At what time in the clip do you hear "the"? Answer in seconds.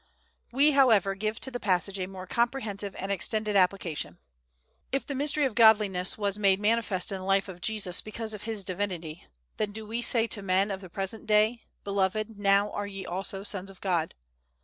1.51-1.59, 5.05-5.13, 7.19-7.23, 10.41-10.47, 10.81-10.89